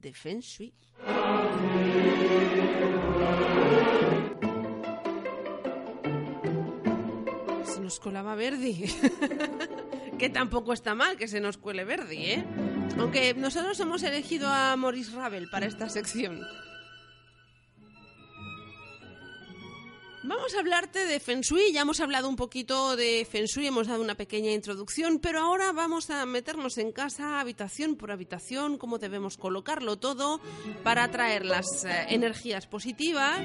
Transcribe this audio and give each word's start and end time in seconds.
de 0.00 0.12
Feng 0.12 0.40
Shui. 0.40 0.72
Se 7.64 7.80
nos 7.80 8.00
colaba 8.00 8.34
Verdi. 8.34 8.84
que 10.18 10.28
tampoco 10.28 10.72
está 10.72 10.94
mal 10.94 11.16
que 11.16 11.28
se 11.28 11.40
nos 11.40 11.58
cuele 11.58 11.84
Verdi, 11.84 12.16
¿eh? 12.16 12.44
Aunque 12.98 13.34
nosotros 13.34 13.78
hemos 13.80 14.02
elegido 14.02 14.48
a 14.48 14.76
Maurice 14.76 15.14
Ravel 15.14 15.48
para 15.48 15.66
esta 15.66 15.88
sección. 15.88 16.40
Vamos 20.28 20.54
a 20.54 20.58
hablarte 20.58 21.06
de 21.06 21.20
Feng 21.20 21.40
Shui, 21.40 21.72
ya 21.72 21.80
hemos 21.80 22.00
hablado 22.00 22.28
un 22.28 22.36
poquito 22.36 22.96
de 22.96 23.26
Feng 23.28 23.46
Shui, 23.46 23.66
hemos 23.66 23.86
dado 23.86 24.02
una 24.02 24.14
pequeña 24.14 24.52
introducción, 24.52 25.20
pero 25.20 25.40
ahora 25.40 25.72
vamos 25.72 26.10
a 26.10 26.26
meternos 26.26 26.76
en 26.76 26.92
casa, 26.92 27.40
habitación 27.40 27.96
por 27.96 28.12
habitación, 28.12 28.76
cómo 28.76 28.98
debemos 28.98 29.38
colocarlo 29.38 29.98
todo 29.98 30.42
para 30.84 31.04
atraer 31.04 31.46
las 31.46 31.86
eh, 31.86 32.08
energías 32.10 32.66
positivas 32.66 33.40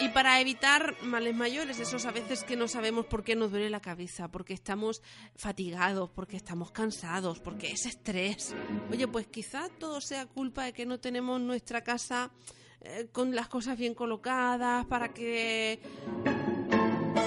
y 0.00 0.08
para 0.10 0.40
evitar 0.40 0.94
males 1.02 1.34
mayores, 1.34 1.80
esos 1.80 2.06
a 2.06 2.12
veces 2.12 2.44
que 2.44 2.54
no 2.54 2.68
sabemos 2.68 3.06
por 3.06 3.24
qué 3.24 3.34
nos 3.34 3.50
duele 3.50 3.68
la 3.68 3.80
cabeza, 3.80 4.28
porque 4.28 4.54
estamos 4.54 5.02
fatigados, 5.34 6.08
porque 6.10 6.36
estamos 6.36 6.70
cansados, 6.70 7.40
porque 7.40 7.72
es 7.72 7.84
estrés. 7.84 8.54
Oye, 8.92 9.08
pues 9.08 9.26
quizá 9.26 9.68
todo 9.70 10.00
sea 10.00 10.26
culpa 10.26 10.66
de 10.66 10.72
que 10.72 10.86
no 10.86 11.00
tenemos 11.00 11.40
nuestra 11.40 11.82
casa 11.82 12.30
eh, 12.80 13.08
con 13.12 13.34
las 13.34 13.48
cosas 13.48 13.76
bien 13.78 13.94
colocadas, 13.94 14.86
para 14.86 15.12
que 15.12 15.80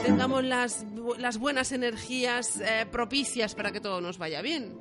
tengamos 0.03 0.43
las, 0.43 0.85
las 1.17 1.37
buenas 1.37 1.71
energías 1.71 2.59
eh, 2.61 2.85
propicias 2.91 3.55
para 3.55 3.71
que 3.71 3.79
todo 3.79 4.01
nos 4.01 4.17
vaya 4.17 4.41
bien. 4.41 4.79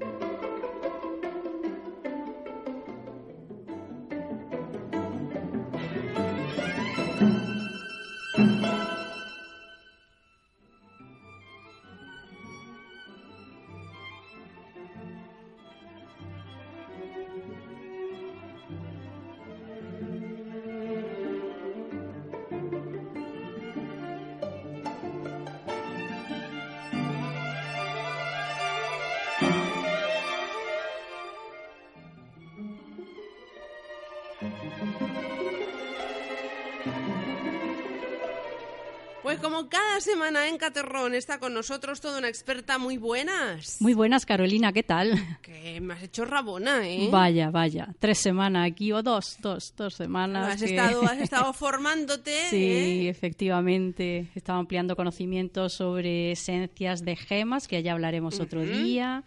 Como 39.40 39.68
cada 39.68 40.00
semana 40.00 40.48
en 40.48 40.58
Caterrón 40.58 41.14
está 41.14 41.38
con 41.38 41.54
nosotros 41.54 42.00
toda 42.00 42.18
una 42.18 42.28
experta 42.28 42.78
muy 42.78 42.96
buenas. 42.98 43.80
Muy 43.80 43.94
buenas, 43.94 44.26
Carolina, 44.26 44.72
¿qué 44.72 44.82
tal? 44.82 45.14
Que 45.42 45.80
me 45.80 45.94
has 45.94 46.02
hecho 46.02 46.24
rabona, 46.24 46.86
¿eh? 46.88 47.08
Vaya, 47.10 47.50
vaya, 47.50 47.88
tres 47.98 48.18
semanas 48.18 48.70
aquí 48.70 48.92
o 48.92 49.02
dos, 49.02 49.38
dos, 49.40 49.74
dos 49.76 49.94
semanas. 49.94 50.54
Has, 50.54 50.60
que- 50.62 50.70
estado, 50.76 51.02
has 51.04 51.18
estado 51.20 51.52
formándote. 51.52 52.48
Sí, 52.50 52.56
¿eh? 52.56 53.08
efectivamente. 53.08 54.28
Estaba 54.34 54.58
ampliando 54.58 54.96
conocimientos 54.96 55.72
sobre 55.72 56.32
esencias 56.32 57.04
de 57.04 57.16
gemas, 57.16 57.68
que 57.68 57.82
ya 57.82 57.92
hablaremos 57.92 58.40
otro 58.40 58.62
día, 58.64 59.24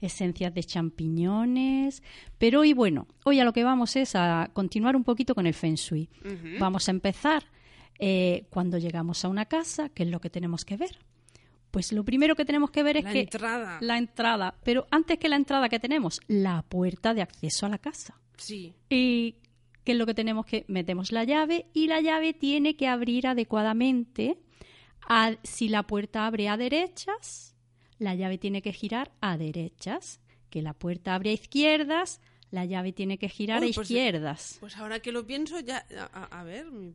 esencias 0.00 0.52
de 0.54 0.62
champiñones. 0.64 2.02
Pero 2.38 2.60
hoy, 2.60 2.72
bueno, 2.72 3.06
hoy 3.24 3.40
a 3.40 3.44
lo 3.44 3.52
que 3.52 3.64
vamos 3.64 3.96
es 3.96 4.14
a 4.14 4.50
continuar 4.52 4.96
un 4.96 5.04
poquito 5.04 5.34
con 5.34 5.46
el 5.46 5.54
Feng 5.54 5.76
Shui. 5.76 6.08
Vamos 6.58 6.88
a 6.88 6.90
empezar 6.90 7.44
eh, 7.98 8.46
cuando 8.50 8.78
llegamos 8.78 9.24
a 9.24 9.28
una 9.28 9.46
casa, 9.46 9.88
¿qué 9.88 10.02
es 10.04 10.08
lo 10.10 10.20
que 10.20 10.30
tenemos 10.30 10.64
que 10.64 10.76
ver? 10.76 10.98
Pues 11.70 11.92
lo 11.92 12.04
primero 12.04 12.36
que 12.36 12.44
tenemos 12.44 12.70
que 12.70 12.82
ver 12.82 12.98
es 12.98 13.04
La 13.04 13.12
que 13.12 13.20
entrada. 13.22 13.78
la 13.80 13.98
entrada, 13.98 14.54
pero 14.62 14.86
antes 14.90 15.18
que 15.18 15.28
la 15.28 15.36
entrada 15.36 15.68
que 15.68 15.80
tenemos, 15.80 16.20
la 16.28 16.62
puerta 16.62 17.14
de 17.14 17.22
acceso 17.22 17.66
a 17.66 17.68
la 17.68 17.78
casa. 17.78 18.20
Sí. 18.36 18.74
¿Y 18.90 19.36
qué 19.84 19.92
es 19.92 19.98
lo 19.98 20.06
que 20.06 20.14
tenemos 20.14 20.46
que 20.46 20.64
metemos 20.68 21.10
la 21.12 21.24
llave 21.24 21.66
y 21.72 21.88
la 21.88 22.00
llave 22.00 22.32
tiene 22.32 22.76
que 22.76 22.86
abrir 22.88 23.26
adecuadamente. 23.26 24.38
A- 25.06 25.36
si 25.42 25.68
la 25.68 25.82
puerta 25.82 26.26
abre 26.26 26.48
a 26.48 26.56
derechas, 26.56 27.54
la 27.98 28.14
llave 28.14 28.38
tiene 28.38 28.62
que 28.62 28.72
girar 28.72 29.12
a 29.20 29.36
derechas. 29.36 30.20
Que 30.50 30.62
la 30.62 30.72
puerta 30.72 31.14
abre 31.14 31.30
a 31.30 31.32
izquierdas, 31.34 32.20
la 32.50 32.64
llave 32.64 32.92
tiene 32.92 33.18
que 33.18 33.28
girar 33.28 33.62
Uy, 33.62 33.72
a 33.72 33.74
pues, 33.74 33.90
izquierdas. 33.90 34.56
Pues 34.60 34.76
ahora 34.76 35.00
que 35.00 35.10
lo 35.12 35.26
pienso, 35.26 35.58
ya. 35.60 35.84
A, 35.98 36.04
a- 36.22 36.40
a 36.40 36.44
ver. 36.44 36.70
mi- 36.70 36.94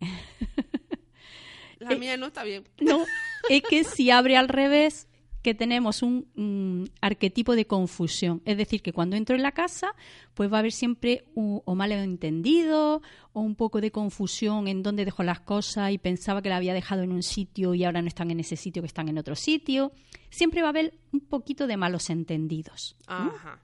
La 1.78 1.96
mía 1.96 2.16
no 2.16 2.26
está 2.26 2.44
bien. 2.44 2.64
No, 2.80 3.04
es 3.48 3.62
que 3.62 3.84
si 3.84 4.10
abre 4.10 4.36
al 4.36 4.48
revés, 4.48 5.08
que 5.42 5.54
tenemos 5.54 6.02
un 6.02 6.28
mm, 6.34 6.90
arquetipo 7.00 7.56
de 7.56 7.66
confusión. 7.66 8.42
Es 8.44 8.58
decir, 8.58 8.82
que 8.82 8.92
cuando 8.92 9.16
entro 9.16 9.34
en 9.36 9.42
la 9.42 9.52
casa, 9.52 9.94
pues 10.34 10.52
va 10.52 10.56
a 10.56 10.60
haber 10.60 10.72
siempre 10.72 11.24
un, 11.34 11.62
o 11.64 11.74
malentendido 11.74 13.00
o 13.32 13.40
un 13.40 13.54
poco 13.54 13.80
de 13.80 13.90
confusión 13.90 14.68
en 14.68 14.82
dónde 14.82 15.06
dejo 15.06 15.22
las 15.22 15.40
cosas 15.40 15.92
y 15.92 15.98
pensaba 15.98 16.42
que 16.42 16.50
la 16.50 16.56
había 16.56 16.74
dejado 16.74 17.02
en 17.02 17.12
un 17.12 17.22
sitio 17.22 17.74
y 17.74 17.84
ahora 17.84 18.02
no 18.02 18.08
están 18.08 18.30
en 18.30 18.40
ese 18.40 18.56
sitio, 18.56 18.82
que 18.82 18.86
están 18.86 19.08
en 19.08 19.16
otro 19.16 19.34
sitio. 19.34 19.92
Siempre 20.28 20.60
va 20.60 20.68
a 20.68 20.70
haber 20.70 20.98
un 21.12 21.20
poquito 21.20 21.66
de 21.66 21.76
malos 21.78 22.10
entendidos. 22.10 22.96
Ajá. 23.06 23.62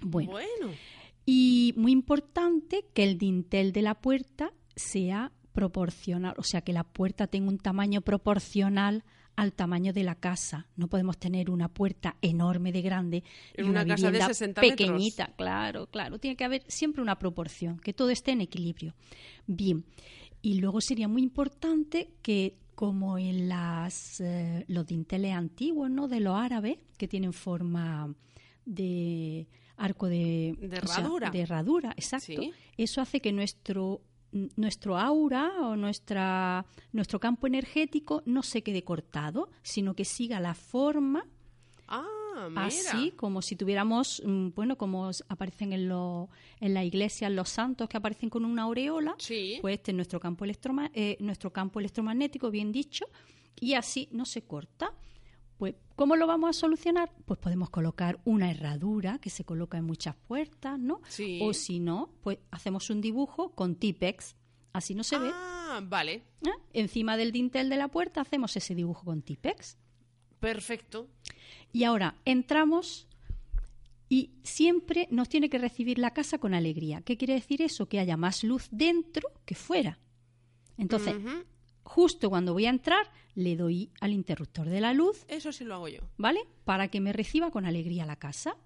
Bueno, 0.00 0.30
Bueno. 0.30 0.72
y 1.26 1.74
muy 1.76 1.90
importante 1.90 2.84
que 2.94 3.02
el 3.02 3.18
dintel 3.18 3.72
de 3.72 3.82
la 3.82 3.96
puerta 3.96 4.52
sea 4.76 5.32
proporcional, 5.58 6.34
o 6.38 6.44
sea, 6.44 6.60
que 6.60 6.72
la 6.72 6.84
puerta 6.84 7.26
tenga 7.26 7.48
un 7.48 7.58
tamaño 7.58 8.00
proporcional 8.00 9.02
al 9.34 9.52
tamaño 9.52 9.92
de 9.92 10.04
la 10.04 10.14
casa. 10.14 10.68
No 10.76 10.86
podemos 10.86 11.18
tener 11.18 11.50
una 11.50 11.68
puerta 11.68 12.16
enorme 12.22 12.70
de 12.70 12.80
grande 12.80 13.24
En 13.54 13.66
y 13.66 13.68
una, 13.68 13.82
una 13.82 13.94
casa 13.96 14.06
de 14.06 14.12
vivienda 14.12 14.34
60 14.34 14.60
metros. 14.60 14.76
pequeñita. 14.78 15.34
Claro, 15.36 15.88
claro. 15.88 16.20
Tiene 16.20 16.36
que 16.36 16.44
haber 16.44 16.62
siempre 16.68 17.02
una 17.02 17.18
proporción, 17.18 17.80
que 17.80 17.92
todo 17.92 18.10
esté 18.10 18.30
en 18.30 18.42
equilibrio. 18.42 18.94
Bien. 19.48 19.84
Y 20.42 20.60
luego 20.60 20.80
sería 20.80 21.08
muy 21.08 21.22
importante 21.22 22.10
que 22.22 22.56
como 22.76 23.18
en 23.18 23.48
las, 23.48 24.20
eh, 24.20 24.64
los 24.68 24.86
dinteles 24.86 25.32
antiguos, 25.34 25.90
¿no? 25.90 26.06
De 26.06 26.20
los 26.20 26.36
árabes, 26.36 26.78
que 26.96 27.08
tienen 27.08 27.32
forma 27.32 28.14
de 28.64 29.48
arco 29.76 30.06
de, 30.06 30.54
De 30.60 30.78
o 30.78 30.86
sea, 30.86 30.98
herradura. 30.98 31.30
de 31.30 31.40
herradura, 31.40 31.90
exacto. 31.96 32.40
Sí. 32.40 32.52
Eso 32.76 33.00
hace 33.00 33.20
que 33.20 33.32
nuestro 33.32 34.02
nuestro 34.56 34.98
aura 34.98 35.52
o 35.62 35.76
nuestra 35.76 36.64
nuestro 36.92 37.18
campo 37.18 37.46
energético 37.46 38.22
no 38.26 38.42
se 38.42 38.62
quede 38.62 38.84
cortado, 38.84 39.48
sino 39.62 39.94
que 39.94 40.04
siga 40.04 40.38
la 40.40 40.54
forma 40.54 41.24
Ah, 41.86 42.48
mira. 42.50 42.66
así 42.66 43.12
como 43.12 43.40
si 43.40 43.56
tuviéramos 43.56 44.22
mm, 44.24 44.48
bueno 44.54 44.76
como 44.76 45.10
aparecen 45.28 45.72
en 45.72 45.88
lo- 45.88 46.28
en 46.60 46.74
la 46.74 46.84
iglesia 46.84 47.30
los 47.30 47.48
santos 47.48 47.88
que 47.88 47.96
aparecen 47.96 48.28
con 48.30 48.44
una 48.44 48.62
aureola 48.64 49.14
Sí. 49.18 49.58
pues 49.62 49.76
este 49.78 49.92
es 49.92 49.96
nuestro 49.96 50.20
campo 50.20 50.44
electroma- 50.44 50.90
eh, 50.92 51.16
nuestro 51.20 51.50
campo 51.52 51.80
electromagnético 51.80 52.50
bien 52.50 52.70
dicho 52.70 53.06
y 53.58 53.72
así 53.74 54.08
no 54.12 54.24
se 54.26 54.42
corta 54.42 54.92
pues 55.58 55.74
cómo 55.96 56.16
lo 56.16 56.26
vamos 56.26 56.50
a 56.50 56.52
solucionar 56.58 57.12
pues 57.26 57.38
podemos 57.38 57.68
colocar 57.70 58.20
una 58.24 58.50
herradura 58.50 59.18
que 59.18 59.28
se 59.30 59.44
coloca 59.44 59.76
en 59.78 59.84
muchas 59.84 60.14
puertas 60.16 60.78
no 60.78 61.00
Sí. 61.08 61.40
o 61.42 61.52
si 61.52 61.80
no 61.80 62.10
pues 62.22 62.38
hacemos 62.50 62.88
un 62.90 63.00
dibujo 63.00 63.50
con 63.54 63.74
Tipex 63.74 64.36
así 64.72 64.94
no 64.94 65.02
se 65.04 65.18
ve 65.18 65.30
Ah, 65.32 65.80
vale. 65.82 66.22
¿eh? 66.42 66.50
encima 66.72 67.16
del 67.16 67.32
dintel 67.32 67.68
de 67.68 67.76
la 67.76 67.88
puerta 67.88 68.20
hacemos 68.20 68.56
ese 68.56 68.74
dibujo 68.74 69.04
con 69.04 69.20
Tipex 69.22 69.76
Perfecto. 70.40 71.08
y 71.72 71.84
ahora 71.84 72.14
entramos 72.24 73.06
y 74.08 74.30
siempre 74.42 75.06
nos 75.10 75.28
tiene 75.28 75.50
que 75.50 75.58
recibir 75.58 75.98
la 75.98 76.14
casa 76.14 76.38
con 76.38 76.54
alegría. 76.54 77.02
¿Qué 77.02 77.18
quiere 77.18 77.34
decir 77.34 77.60
eso? 77.60 77.90
Que 77.90 77.98
haya 78.00 78.16
más 78.16 78.42
luz 78.42 78.68
dentro 78.70 79.28
que 79.44 79.54
fuera. 79.54 79.98
Entonces. 80.78 81.14
Justo 81.88 82.28
cuando 82.28 82.52
voy 82.52 82.66
a 82.66 82.70
entrar, 82.70 83.10
le 83.34 83.56
doy 83.56 83.90
al 84.00 84.12
interruptor 84.12 84.68
de 84.68 84.80
la 84.80 84.92
luz, 84.92 85.24
Eso 85.26 85.52
sí 85.52 85.64
lo 85.64 85.74
hago 85.76 85.88
yo. 85.88 86.00
¿vale? 86.18 86.40
Para 86.64 86.88
que 86.88 87.00
me 87.00 87.12
reciba 87.14 87.50
con 87.50 87.64
alegría 87.64 88.04
la 88.04 88.16
casa. 88.16 88.56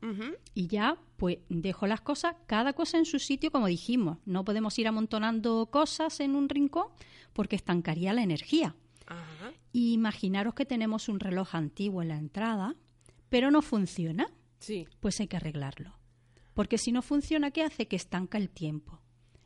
Y 0.55 0.67
ya, 0.67 0.97
pues 1.17 1.39
dejo 1.49 1.87
las 1.87 2.01
cosas, 2.01 2.35
cada 2.47 2.73
cosa 2.73 2.99
en 2.99 3.05
su 3.05 3.19
sitio, 3.21 3.51
como 3.53 3.67
dijimos. 3.69 4.19
No 4.27 4.45
podemos 4.45 4.77
ir 4.79 4.89
amontonando 4.89 5.67
cosas 5.71 6.19
en 6.21 6.35
un 6.35 6.49
rincón 6.49 6.89
porque 7.33 7.55
estancaría 7.57 8.13
la 8.13 8.23
energía. 8.23 8.75
Y 9.73 9.93
imaginaros 9.93 10.55
que 10.55 10.67
tenemos 10.67 11.09
un 11.09 11.21
reloj 11.21 11.55
antiguo 11.55 12.03
en 12.03 12.09
la 12.09 12.17
entrada, 12.17 12.75
pero 13.29 13.51
no 13.51 13.63
funciona, 13.63 14.29
Sí. 14.59 14.87
pues 15.01 15.21
hay 15.21 15.29
que 15.29 15.37
arreglarlo. 15.37 15.93
Porque 16.55 16.77
si 16.79 16.93
no 16.93 17.03
funciona, 17.03 17.51
¿qué 17.51 17.63
hace? 17.63 17.87
Que 17.89 17.97
estanca 17.97 18.37
el 18.39 18.51
tiempo. 18.51 19.01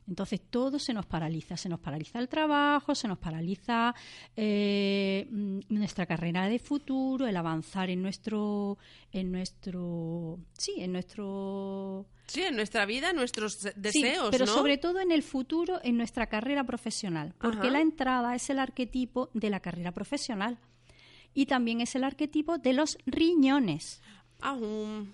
Entonces 0.08 0.41
todo 0.50 0.79
se 0.79 0.93
nos 0.94 1.06
paraliza, 1.06 1.56
se 1.56 1.69
nos 1.69 1.81
paraliza 1.81 2.19
el 2.19 2.29
trabajo, 2.29 2.94
se 2.94 3.08
nos 3.08 3.19
paraliza 3.19 3.94
eh, 4.37 5.26
mm, 5.31 5.61
nuestra 5.69 6.06
carrera 6.06 6.49
de 6.49 6.58
futuro, 6.58 7.26
el 7.26 7.37
avanzar 7.37 7.91
en 7.91 8.03
nuestro, 8.03 8.79
en 9.12 9.32
nuestro, 9.32 10.38
sí, 10.56 10.75
en 10.79 10.93
nuestro 10.93 12.06
Sí, 12.26 12.43
en 12.43 12.56
nuestra 12.56 12.87
vida, 12.87 13.12
nuestros 13.12 13.55
Sí, 13.55 13.69
deseos, 13.76 14.31
pero 14.31 14.47
¿no? 14.47 14.53
sobre 14.53 14.79
todo 14.79 15.00
en 15.00 15.12
el 15.12 15.23
futuro, 15.23 15.81
en 15.82 15.97
nuestra 15.97 16.26
carrera 16.26 16.64
profesional, 16.64 17.35
porque 17.41 17.59
Ajá. 17.59 17.70
la 17.70 17.81
entrada 17.81 18.35
es 18.35 18.50
el 18.50 18.59
arquetipo 18.59 19.31
de 19.32 19.50
la 19.50 19.61
carrera 19.61 19.93
profesional 19.93 20.59
y 21.35 21.47
también 21.47 21.81
es 21.81 21.94
el 21.94 22.05
arquetipo 22.05 22.59
de 22.59 22.73
los 22.73 22.99
riñones. 23.06 24.02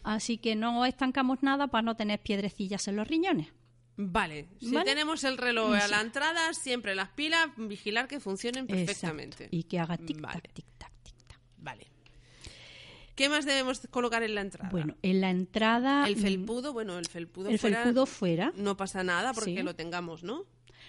Así 0.03 0.39
que 0.39 0.57
no 0.57 0.85
estancamos 0.85 1.43
nada 1.43 1.69
para 1.69 1.83
no 1.83 1.97
tener 1.97 2.21
piedrecillas 2.21 2.89
en 2.89 2.97
los 2.97 3.09
riñones. 3.09 3.53
Vale. 3.97 4.49
Si 4.61 4.73
¿Vale? 4.73 4.85
tenemos 4.91 5.23
el 5.25 5.37
reloj 5.39 5.75
a 5.75 5.87
la 5.89 6.01
entrada, 6.01 6.53
siempre 6.55 6.95
las 6.95 7.11
pilas, 7.11 7.49
vigilar 7.57 8.09
que 8.09 8.21
funcionen 8.21 8.67
perfectamente. 8.67 9.45
Exacto. 9.45 9.57
Y 9.57 9.65
que 9.65 9.79
haga 9.79 9.97
tic 9.99 10.21
Vale. 10.21 10.41
tac 10.41 10.53
tic 10.53 10.65
tac 10.79 10.93
tic 11.03 11.15
tac. 11.27 11.39
Vale. 11.59 11.87
¿Qué 13.15 13.29
más 13.29 13.45
debemos 13.45 13.81
colocar 13.91 14.23
en 14.23 14.35
la 14.35 14.41
entrada? 14.41 14.71
Bueno, 14.71 14.97
en 15.03 15.21
la 15.21 15.31
entrada 15.31 16.07
el 16.09 16.17
mm, 16.17 16.21
felpudo, 16.21 16.73
bueno, 16.73 16.99
el 16.99 17.07
felpudo 17.07 17.51
el 17.51 17.59
fuera 17.59 17.83
felpudo 17.85 18.07
fuera. 18.07 18.53
no 18.57 18.77
pasa 18.77 19.05
nada 19.05 19.35
porque 19.35 19.57
Sí. 19.57 19.63
lo 19.63 19.75
tengamos, 19.75 20.23
¿no? 20.25 20.47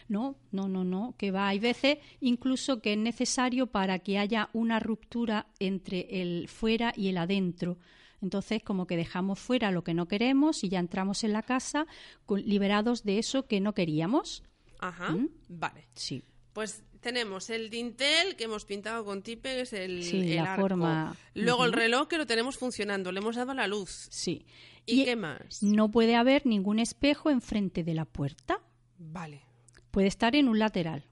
No, 0.07 0.37
no, 0.51 0.67
no, 0.69 0.83
no, 0.83 1.15
que 1.17 1.31
va. 1.31 1.49
Hay 1.49 1.59
veces 1.59 1.97
incluso 2.21 2.81
que 2.81 2.93
es 2.93 2.97
necesario 2.97 3.67
para 3.67 3.99
que 3.99 4.17
haya 4.19 4.49
una 4.53 4.79
ruptura 4.79 5.47
entre 5.59 6.21
el 6.21 6.47
fuera 6.47 6.93
y 6.95 7.09
el 7.09 7.17
adentro. 7.17 7.77
Entonces, 8.23 8.63
como 8.63 8.87
que 8.87 8.97
dejamos 8.97 9.37
fuera 9.37 9.69
lo 9.71 9.83
que 9.83 9.93
no 9.93 10.07
queremos 10.07 10.63
y 10.63 10.69
ya 10.69 10.79
entramos 10.79 11.23
en 11.23 11.33
la 11.33 11.43
casa 11.43 11.85
liberados 12.29 13.03
de 13.03 13.19
eso 13.19 13.45
que 13.45 13.59
no 13.59 13.73
queríamos. 13.73 14.43
Ajá. 14.79 15.11
¿Mm? 15.11 15.29
Vale. 15.49 15.87
Sí. 15.93 16.23
Pues 16.53 16.83
tenemos 17.01 17.49
el 17.49 17.69
dintel 17.69 18.35
que 18.37 18.45
hemos 18.45 18.63
pintado 18.65 19.03
con 19.03 19.21
Tipex, 19.21 19.73
el, 19.73 20.03
Sí, 20.03 20.31
el 20.31 20.35
la 20.37 20.53
arco. 20.53 20.61
forma. 20.61 21.15
Luego 21.33 21.65
el 21.65 21.73
reloj 21.73 22.07
que 22.07 22.17
lo 22.17 22.25
tenemos 22.25 22.57
funcionando, 22.57 23.11
le 23.11 23.19
hemos 23.19 23.35
dado 23.35 23.53
la 23.53 23.67
luz. 23.67 24.07
Sí. 24.09 24.45
¿Y, 24.85 25.03
qué 25.05 25.15
más? 25.15 25.61
No 25.61 25.89
puede 25.91 26.15
haber 26.15 26.45
ningún 26.45 26.79
espejo 26.79 27.29
enfrente 27.29 27.83
de 27.83 27.93
la 27.93 28.05
puerta. 28.05 28.59
Vale. 28.97 29.41
Puede 29.91 30.07
estar 30.07 30.35
en 30.35 30.47
un 30.47 30.59
lateral, 30.59 31.03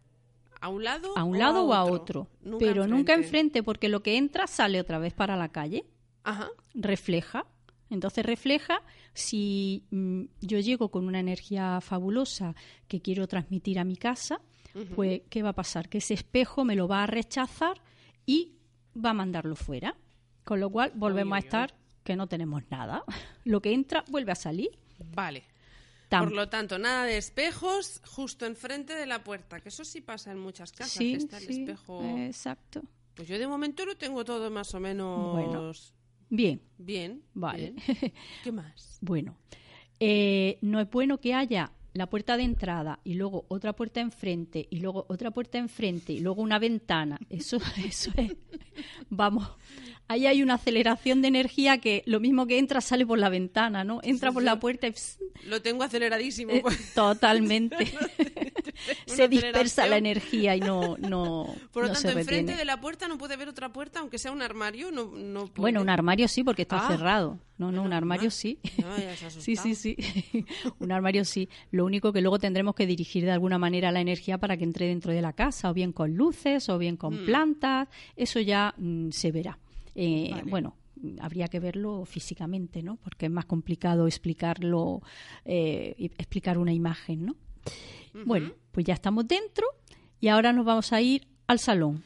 ¿A 0.60 0.70
un 0.70 0.84
lado? 0.84 1.18
a 1.18 1.24
un 1.24 1.38
lado 1.38 1.66
o 1.66 1.74
a 1.74 1.84
otro? 1.84 2.28
Nunca 2.42 2.66
pero 2.66 2.88
nunca 2.88 3.14
enfrente 3.14 3.64
porque 3.64 3.90
lo 3.90 4.02
que 4.02 4.18
entra 4.18 4.48
sale 4.48 4.80
otra 4.80 4.98
vez 4.98 5.14
para 5.14 5.36
la 5.36 5.50
calle. 5.50 5.86
Ajá. 6.24 6.50
refleja. 6.74 7.46
Entonces 7.90 8.26
refleja 8.26 8.82
si 9.14 9.84
mm, 9.92 10.24
yo 10.42 10.60
llego 10.60 10.90
con 10.90 11.06
una 11.06 11.20
energía 11.20 11.82
fabulosa 11.82 12.56
que 12.88 13.02
quiero 13.02 13.28
transmitir 13.28 13.80
a 13.80 13.84
mi 13.84 13.98
casa, 13.98 14.40
pues 14.96 15.24
¿qué 15.30 15.44
va 15.44 15.50
a 15.50 15.54
pasar? 15.54 15.90
Que 15.90 15.98
ese 15.98 16.14
espejo 16.14 16.64
me 16.64 16.76
lo 16.78 16.88
va 16.88 17.04
a 17.04 17.08
rechazar 17.08 17.82
y 18.26 18.54
va 18.96 19.10
a 19.10 19.14
mandarlo 19.14 19.56
fuera. 19.58 19.96
Con 20.46 20.60
lo 20.62 20.70
cual 20.70 20.94
volvemos 20.96 21.36
a 21.36 21.40
estar 21.40 21.76
que 22.04 22.16
no 22.16 22.28
tenemos 22.28 22.64
nada. 22.72 23.04
Lo 23.44 23.62
que 23.62 23.74
entra 23.74 24.04
vuelve 24.08 24.32
a 24.32 24.36
salir. 24.36 24.70
Vale. 25.14 25.44
Tam- 26.10 26.24
Por 26.24 26.32
lo 26.34 26.50
tanto, 26.50 26.80
nada 26.80 27.04
de 27.06 27.18
espejos 27.18 28.02
justo 28.08 28.46
enfrente 28.46 28.96
de 28.96 29.06
la 29.06 29.24
puerta, 29.24 29.60
que 29.60 29.70
eso 29.70 29.84
sí 29.86 30.02
pasa 30.02 30.32
en 30.32 30.40
muchas 30.40 30.72
casas, 30.72 30.94
sí, 30.94 31.12
que 31.12 31.18
está 31.18 31.38
el 31.38 31.46
sí, 31.48 31.62
espejo. 31.62 32.02
exacto. 32.18 32.82
Pues 33.16 33.28
yo 33.28 33.38
de 33.38 33.48
momento 33.48 33.86
lo 33.86 33.96
tengo 33.98 34.24
todo 34.26 34.50
más 34.50 34.74
o 34.74 34.80
menos 34.80 35.32
Bueno. 35.34 35.72
Bien, 36.34 36.62
bien. 36.78 37.22
vale. 37.34 37.74
bien. 37.88 38.14
¿Qué 38.44 38.52
más? 38.54 38.98
Bueno, 39.02 39.36
eh, 40.00 40.58
no 40.62 40.80
es 40.80 40.90
bueno 40.90 41.20
que 41.20 41.34
haya 41.34 41.72
la 41.94 42.08
puerta 42.10 42.38
de 42.38 42.44
entrada 42.44 43.00
y 43.04 43.16
luego 43.16 43.44
otra 43.50 43.74
puerta 43.74 44.00
enfrente 44.00 44.66
y 44.70 44.80
luego 44.80 45.06
otra 45.10 45.32
puerta 45.32 45.58
enfrente 45.58 46.14
y 46.14 46.22
luego 46.22 46.42
una 46.42 46.58
ventana. 46.58 47.20
Eso, 47.30 47.58
eso 47.86 48.12
es. 48.16 48.32
Vamos, 49.10 49.46
ahí 50.08 50.26
hay 50.26 50.42
una 50.42 50.54
aceleración 50.54 51.22
de 51.22 51.28
energía 51.28 51.80
que 51.80 52.02
lo 52.06 52.22
mismo 52.22 52.48
que 52.48 52.60
entra 52.60 52.80
sale 52.80 53.06
por 53.06 53.20
la 53.20 53.28
ventana, 53.28 53.84
¿no? 53.84 54.00
Entra 54.04 54.30
Sí, 54.30 54.34
por 54.34 54.42
sí. 54.44 54.46
la 54.46 54.58
puerta 54.60 54.88
y 54.88 54.92
pss, 54.94 55.20
Lo 55.48 55.62
tengo 55.62 55.84
aceleradísimo. 55.84 56.54
eh, 56.54 56.62
pues. 56.62 56.94
totalmente. 56.94 57.76
Se 59.16 59.28
dispersa 59.28 59.86
la 59.88 59.98
energía 59.98 60.56
y 60.56 60.60
no, 60.62 60.96
no, 60.98 61.46
Por 61.72 61.84
lo 61.84 61.88
no 61.90 61.94
tanto, 61.94 62.12
se 62.12 62.20
enfrente 62.20 62.56
de 62.56 62.66
la 62.66 62.80
puerta 62.80 63.08
no 63.08 63.18
puede 63.18 63.34
haber 63.36 63.48
otra 63.50 63.72
puerta, 63.72 64.00
aunque 64.00 64.18
sea 64.18 64.32
un 64.32 64.42
armario, 64.42 64.92
no, 64.92 65.06
no 65.16 65.46
puede. 65.48 65.62
Bueno, 65.62 65.82
un 65.82 65.90
armario 65.90 66.28
sí, 66.28 66.44
porque 66.44 66.64
está 66.64 66.86
Ah, 66.86 66.88
cerrado. 66.88 67.40
No, 67.58 67.72
no, 67.72 67.84
un 67.84 67.94
armario 67.94 68.32
sí. 68.32 68.58
No, 68.80 68.98
ya 68.98 69.16
se 69.16 69.26
ha 69.28 69.30
sí, 69.30 69.56
sí, 69.56 69.76
sí. 69.76 69.96
un 70.80 70.92
armario 70.92 71.24
sí. 71.26 71.48
Lo 71.70 71.86
único 71.86 72.12
que 72.12 72.22
luego 72.22 72.40
tendremos 72.40 72.74
que 72.74 72.88
dirigir 72.88 73.24
de 73.24 73.32
alguna 73.32 73.58
manera 73.60 73.92
la 73.92 74.02
energía 74.02 74.38
para 74.40 74.58
que 74.58 74.64
entre 74.64 74.88
dentro 74.88 75.14
de 75.14 75.22
la 75.22 75.34
casa, 75.34 75.70
o 75.70 75.74
bien 75.74 75.92
con 75.94 76.16
luces, 76.16 76.70
o 76.70 76.78
bien 76.80 76.98
con 76.98 77.22
Mm. 77.22 77.26
plantas. 77.26 77.88
Eso 78.16 78.40
ya 78.40 78.74
mm, 78.78 79.10
se 79.12 79.32
verá. 79.32 79.60
Eh, 79.94 80.30
Vale. 80.32 80.44
Bueno, 80.50 80.76
habría 81.20 81.48
que 81.50 81.60
verlo 81.60 82.04
físicamente, 82.06 82.82
¿no? 82.82 82.96
Porque 82.98 83.26
es 83.28 83.32
más 83.32 83.46
complicado 83.46 84.08
explicarlo, 84.08 85.02
eh, 85.46 85.94
explicar 86.18 86.58
una 86.58 86.74
imagen, 86.74 87.26
¿no? 87.26 87.36
Bueno, 88.26 88.54
pues 88.72 88.86
ya 88.86 88.94
estamos 88.94 89.28
dentro 89.28 89.66
y 90.20 90.28
ahora 90.30 90.54
nos 90.54 90.66
vamos 90.66 90.94
a 90.94 91.02
ir 91.02 91.28
al 91.48 91.60
salón. 91.60 92.04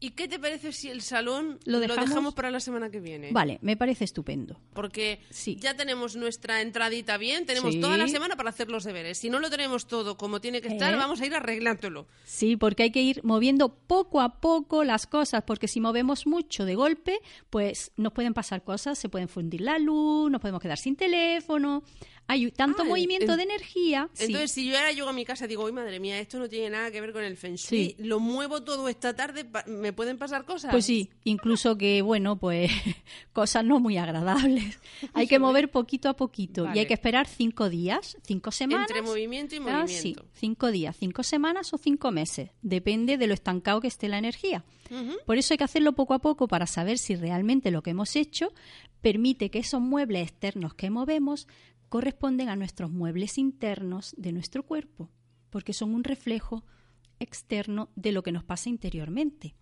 ¿Y 0.00 0.10
qué 0.10 0.28
te 0.28 0.38
parece 0.38 0.70
si 0.72 0.90
el 0.90 1.00
salón 1.00 1.58
¿Lo 1.64 1.78
lo 1.78 1.80
dejamos? 1.80 2.08
dejamos, 2.10 2.34
para 2.34 2.50
la 2.50 2.60
semana 2.60 2.90
que 2.90 3.00
viene? 3.00 3.30
Vale, 3.32 3.58
me 3.62 3.74
parece 3.74 4.04
estupendo. 4.04 4.60
Porque 4.74 5.20
Sí. 5.30 5.56
ya 5.58 5.76
tenemos 5.76 6.14
nuestra 6.14 6.60
entradita 6.60 7.16
bien, 7.16 7.46
tenemos 7.46 7.72
Sí. 7.72 7.80
toda 7.80 7.96
la 7.96 8.06
semana 8.08 8.36
para 8.36 8.50
hacer 8.50 8.68
los 8.68 8.84
deberes. 8.84 9.16
Si 9.16 9.30
no 9.30 9.40
lo 9.40 9.48
tenemos 9.48 9.86
todo 9.86 10.18
como 10.18 10.42
tiene 10.42 10.60
que 10.60 10.68
estar, 10.68 10.92
¿Eh? 10.92 10.96
vamos 10.98 11.22
a 11.22 11.26
ir 11.26 11.34
arreglándolo. 11.34 12.06
Sí, 12.24 12.56
porque 12.58 12.82
hay 12.82 12.90
que 12.90 13.00
ir 13.00 13.24
moviendo 13.24 13.74
poco 13.74 14.20
a 14.20 14.40
poco 14.42 14.84
las 14.84 15.06
cosas, 15.06 15.44
porque 15.46 15.68
si 15.68 15.80
movemos 15.80 16.26
mucho 16.26 16.66
de 16.66 16.74
golpe, 16.74 17.18
pues 17.48 17.90
nos 17.96 18.12
pueden 18.12 18.34
pasar 18.34 18.62
cosas, 18.62 18.98
se 18.98 19.08
pueden 19.08 19.28
fundir 19.28 19.62
la 19.62 19.78
luz, 19.78 20.30
nos 20.30 20.42
podemos 20.42 20.60
quedar 20.60 20.76
sin 20.76 20.96
teléfono. 20.96 21.82
Hay 22.26 22.50
tanto 22.52 22.78
Ah, 22.80 22.84
en- 22.84 22.88
movimiento 22.88 23.32
en- 23.32 23.36
de 23.36 23.42
energía. 23.42 24.08
sí. 24.14 24.24
Entonces, 24.24 24.50
si 24.52 24.66
yo 24.66 24.76
ahora 24.78 24.92
llego 24.92 25.08
a 25.08 25.12
mi 25.12 25.24
casa 25.26 25.44
y 25.44 25.48
digo, 25.48 25.64
uy, 25.64 25.72
madre 25.72 26.00
mía, 26.00 26.18
esto 26.18 26.38
no 26.38 26.48
tiene 26.48 26.70
nada 26.70 26.90
que 26.90 27.00
ver 27.00 27.12
con 27.12 27.22
el 27.22 27.36
Feng 27.36 27.56
Shui, 27.56 27.78
Sí. 27.90 27.96
lo 27.98 28.18
muevo 28.18 28.62
todo 28.62 28.88
esta 28.88 29.14
tarde, 29.14 29.44
¿me 29.66 29.92
pueden 29.92 30.16
pasar 30.16 30.44
cosas? 30.46 30.70
Pues 30.70 30.86
sí, 30.86 31.10
incluso 31.24 31.76
que, 31.76 32.00
bueno, 32.02 32.36
pues 32.38 32.70
cosas 33.32 33.64
no 33.64 33.78
muy 33.78 33.98
agradables. 33.98 34.78
Hay 35.14 35.26
que 35.26 35.38
mover 35.38 35.70
poquito 35.70 36.08
a 36.08 36.16
poquito 36.16 36.66
y 36.74 36.78
hay 36.78 36.86
que 36.86 36.94
esperar 36.94 37.26
cinco 37.26 37.68
días, 37.68 38.16
cinco 38.26 38.50
semanas. 38.50 38.88
Entre 38.88 39.02
movimiento 39.02 39.54
y 39.54 39.58
Ah, 39.66 39.84
sí, 39.86 39.94
movimiento. 40.14 40.26
cinco 40.32 40.70
días, 40.70 40.96
cinco 40.98 41.22
semanas 41.22 41.72
o 41.74 41.78
cinco 41.78 42.10
meses. 42.10 42.50
Depende 42.62 43.18
de 43.18 43.26
lo 43.26 43.34
estancado 43.34 43.80
que 43.80 43.88
esté 43.88 44.08
la 44.08 44.18
energía. 44.18 44.64
Por 45.26 45.38
eso 45.38 45.54
hay 45.54 45.58
que 45.58 45.64
hacerlo 45.64 45.92
poco 45.94 46.14
a 46.14 46.20
poco 46.20 46.46
para 46.46 46.66
saber 46.66 46.98
si 46.98 47.16
realmente 47.16 47.70
lo 47.70 47.82
que 47.82 47.90
hemos 47.90 48.16
hecho 48.16 48.52
permite 49.00 49.50
que 49.50 49.58
esos 49.58 49.80
muebles 49.80 50.22
externos 50.28 50.74
que 50.74 50.88
movemos 50.90 51.48
corresponden 51.94 52.48
a 52.48 52.56
nuestros 52.56 52.90
muebles 52.90 53.38
internos 53.38 54.16
de 54.18 54.32
nuestro 54.32 54.64
cuerpo, 54.64 55.12
porque 55.48 55.72
son 55.72 55.94
un 55.94 56.02
reflejo 56.02 56.64
externo 57.20 57.92
de 57.94 58.10
lo 58.10 58.24
que 58.24 58.32
nos 58.32 58.42
pasa 58.42 58.68
interiormente. 58.68 59.54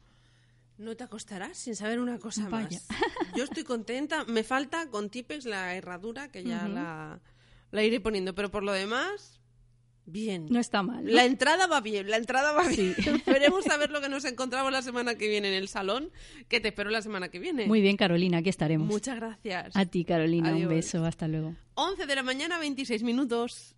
No 0.78 0.96
te 0.96 1.04
acostarás 1.04 1.58
sin 1.58 1.76
saber 1.76 2.00
una 2.00 2.18
cosa 2.18 2.48
Vaya. 2.48 2.80
más. 2.88 2.88
Yo 3.36 3.44
estoy 3.44 3.64
contenta. 3.64 4.24
Me 4.24 4.44
falta 4.44 4.88
con 4.88 5.10
Tipex 5.10 5.44
la 5.44 5.74
herradura, 5.74 6.32
que 6.32 6.42
ya 6.42 7.20
la 7.70 7.84
iré 7.84 8.00
poniendo. 8.00 8.34
Pero 8.34 8.50
por 8.50 8.62
lo 8.62 8.72
demás, 8.72 9.41
bien. 10.06 10.46
No 10.50 10.60
está 10.60 10.82
mal. 10.82 11.04
¿no? 11.04 11.10
La 11.10 11.24
entrada 11.24 11.66
va 11.66 11.80
bien, 11.80 12.10
la 12.10 12.16
entrada 12.16 12.52
va 12.52 12.64
Sí. 12.70 12.94
bien. 12.98 13.22
Veremos 13.26 13.66
a 13.68 13.76
ver 13.76 13.90
lo 13.90 14.00
que 14.00 14.08
nos 14.08 14.24
encontramos 14.24 14.72
la 14.72 14.82
semana 14.82 15.14
que 15.16 15.28
viene 15.28 15.48
en 15.48 15.54
el 15.54 15.68
salón, 15.68 16.10
que 16.48 16.60
te 16.60 16.68
espero 16.68 16.90
la 16.90 17.02
semana 17.02 17.28
que 17.28 17.38
viene. 17.38 17.66
Muy 17.66 17.80
bien, 17.80 17.96
Carolina, 17.96 18.38
aquí 18.38 18.48
estaremos. 18.48 18.86
Muchas 18.88 19.16
gracias. 19.16 19.74
A 19.76 19.84
ti, 19.86 20.04
Carolina, 20.04 20.50
Adiós. 20.50 20.62
un 20.64 20.68
beso, 20.68 21.04
hasta 21.04 21.28
luego. 21.28 21.54
11 21.74 22.06
de 22.06 22.14
la 22.16 22.22
mañana, 22.22 22.58
26 22.58 23.02
minutos. 23.02 23.74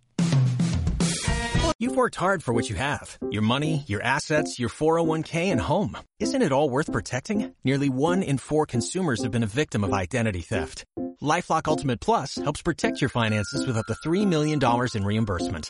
You've 1.77 1.97
worked 1.97 2.15
hard 2.15 2.41
for 2.41 2.53
what 2.53 2.69
you 2.69 2.75
have 2.77 3.17
your 3.31 3.41
money, 3.43 3.83
your 3.87 4.01
assets, 4.01 4.57
your 4.59 4.69
401k, 4.69 5.51
and 5.51 5.59
home. 5.59 5.97
Isn't 6.19 6.41
it 6.41 6.51
all 6.53 6.69
worth 6.69 6.89
protecting? 6.91 7.53
Nearly 7.65 7.89
one 7.89 8.23
in 8.23 8.37
four 8.37 8.65
consumers 8.65 9.21
have 9.23 9.31
been 9.31 9.43
a 9.43 9.47
victim 9.47 9.83
of 9.83 9.91
identity 9.93 10.41
theft. 10.41 10.85
Lifelock 11.21 11.67
Ultimate 11.67 11.99
Plus 11.99 12.35
helps 12.35 12.61
protect 12.61 13.01
your 13.01 13.09
finances 13.09 13.65
with 13.67 13.75
up 13.77 13.85
to 13.87 13.95
$3 14.07 14.25
million 14.25 14.59
in 14.95 15.03
reimbursement. 15.03 15.69